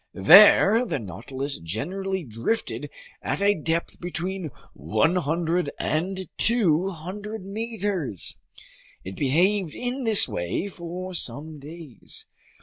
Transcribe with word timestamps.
There 0.15 0.83
the 0.83 0.97
Nautilus 0.97 1.59
generally 1.59 2.23
drifted 2.23 2.89
at 3.21 3.39
a 3.39 3.53
depth 3.53 3.99
between 3.99 4.49
100 4.73 5.69
and 5.77 6.27
200 6.39 7.45
meters. 7.45 8.35
It 9.03 9.15
behaved 9.15 9.75
in 9.75 10.03
this 10.03 10.27
way 10.27 10.67
for 10.69 11.13
some 11.13 11.59
days. 11.59 12.25